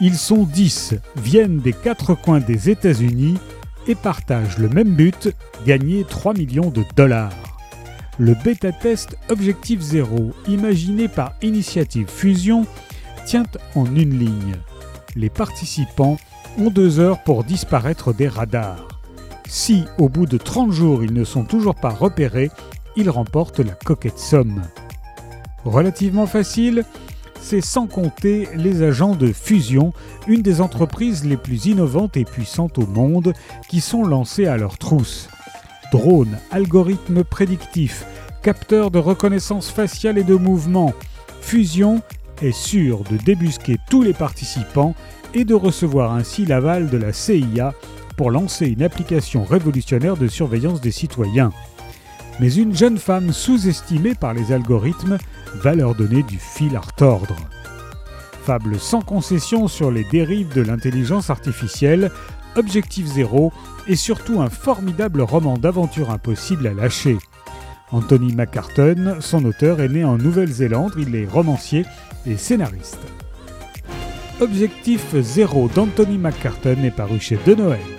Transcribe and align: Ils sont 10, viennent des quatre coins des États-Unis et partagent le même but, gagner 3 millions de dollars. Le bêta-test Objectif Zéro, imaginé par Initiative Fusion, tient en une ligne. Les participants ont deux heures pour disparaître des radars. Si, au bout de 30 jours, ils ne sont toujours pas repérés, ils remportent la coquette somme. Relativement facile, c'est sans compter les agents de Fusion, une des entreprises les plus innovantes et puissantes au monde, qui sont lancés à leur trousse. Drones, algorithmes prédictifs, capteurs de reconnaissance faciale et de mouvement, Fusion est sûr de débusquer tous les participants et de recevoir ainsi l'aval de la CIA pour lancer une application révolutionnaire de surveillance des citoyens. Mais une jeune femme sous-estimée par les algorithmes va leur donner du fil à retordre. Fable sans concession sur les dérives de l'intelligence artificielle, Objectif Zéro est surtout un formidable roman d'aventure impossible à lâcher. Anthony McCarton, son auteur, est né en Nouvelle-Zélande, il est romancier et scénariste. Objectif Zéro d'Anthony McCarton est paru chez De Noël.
Ils 0.00 0.16
sont 0.16 0.44
10, 0.44 0.94
viennent 1.16 1.58
des 1.58 1.72
quatre 1.72 2.14
coins 2.14 2.38
des 2.38 2.70
États-Unis 2.70 3.36
et 3.88 3.96
partagent 3.96 4.58
le 4.58 4.68
même 4.68 4.94
but, 4.94 5.34
gagner 5.66 6.04
3 6.04 6.34
millions 6.34 6.70
de 6.70 6.84
dollars. 6.94 7.32
Le 8.16 8.34
bêta-test 8.34 9.16
Objectif 9.28 9.80
Zéro, 9.80 10.30
imaginé 10.46 11.08
par 11.08 11.32
Initiative 11.42 12.06
Fusion, 12.08 12.64
tient 13.26 13.46
en 13.74 13.86
une 13.86 14.16
ligne. 14.16 14.54
Les 15.16 15.30
participants 15.30 16.16
ont 16.58 16.70
deux 16.70 17.00
heures 17.00 17.24
pour 17.24 17.42
disparaître 17.42 18.12
des 18.12 18.28
radars. 18.28 18.86
Si, 19.48 19.84
au 19.98 20.08
bout 20.08 20.26
de 20.26 20.38
30 20.38 20.70
jours, 20.70 21.02
ils 21.02 21.12
ne 21.12 21.24
sont 21.24 21.44
toujours 21.44 21.74
pas 21.74 21.90
repérés, 21.90 22.52
ils 22.94 23.10
remportent 23.10 23.60
la 23.60 23.72
coquette 23.72 24.20
somme. 24.20 24.62
Relativement 25.64 26.26
facile, 26.26 26.84
c'est 27.48 27.62
sans 27.62 27.86
compter 27.86 28.46
les 28.54 28.82
agents 28.82 29.14
de 29.14 29.32
Fusion, 29.32 29.94
une 30.26 30.42
des 30.42 30.60
entreprises 30.60 31.24
les 31.24 31.38
plus 31.38 31.64
innovantes 31.64 32.18
et 32.18 32.26
puissantes 32.26 32.76
au 32.76 32.86
monde, 32.86 33.32
qui 33.70 33.80
sont 33.80 34.04
lancés 34.04 34.44
à 34.44 34.58
leur 34.58 34.76
trousse. 34.76 35.30
Drones, 35.90 36.36
algorithmes 36.50 37.24
prédictifs, 37.24 38.04
capteurs 38.42 38.90
de 38.90 38.98
reconnaissance 38.98 39.70
faciale 39.70 40.18
et 40.18 40.24
de 40.24 40.34
mouvement, 40.34 40.92
Fusion 41.40 42.02
est 42.42 42.52
sûr 42.52 43.02
de 43.10 43.16
débusquer 43.16 43.78
tous 43.88 44.02
les 44.02 44.12
participants 44.12 44.94
et 45.32 45.46
de 45.46 45.54
recevoir 45.54 46.12
ainsi 46.12 46.44
l'aval 46.44 46.90
de 46.90 46.98
la 46.98 47.14
CIA 47.14 47.72
pour 48.18 48.30
lancer 48.30 48.66
une 48.66 48.82
application 48.82 49.44
révolutionnaire 49.44 50.18
de 50.18 50.28
surveillance 50.28 50.82
des 50.82 50.92
citoyens. 50.92 51.52
Mais 52.40 52.54
une 52.54 52.74
jeune 52.74 52.98
femme 52.98 53.32
sous-estimée 53.32 54.14
par 54.14 54.32
les 54.32 54.52
algorithmes 54.52 55.18
va 55.56 55.74
leur 55.74 55.94
donner 55.94 56.22
du 56.22 56.38
fil 56.38 56.76
à 56.76 56.80
retordre. 56.80 57.36
Fable 58.44 58.78
sans 58.78 59.02
concession 59.02 59.68
sur 59.68 59.90
les 59.90 60.04
dérives 60.04 60.54
de 60.54 60.62
l'intelligence 60.62 61.30
artificielle, 61.30 62.10
Objectif 62.56 63.06
Zéro 63.06 63.52
est 63.86 63.96
surtout 63.96 64.40
un 64.40 64.50
formidable 64.50 65.20
roman 65.20 65.58
d'aventure 65.58 66.10
impossible 66.10 66.66
à 66.66 66.74
lâcher. 66.74 67.18
Anthony 67.90 68.34
McCarton, 68.34 69.16
son 69.20 69.44
auteur, 69.44 69.80
est 69.80 69.88
né 69.88 70.04
en 70.04 70.18
Nouvelle-Zélande, 70.18 70.92
il 70.98 71.14
est 71.16 71.26
romancier 71.26 71.84
et 72.26 72.36
scénariste. 72.36 73.00
Objectif 74.40 75.16
Zéro 75.20 75.68
d'Anthony 75.74 76.18
McCarton 76.18 76.76
est 76.84 76.94
paru 76.94 77.18
chez 77.18 77.38
De 77.44 77.54
Noël. 77.54 77.97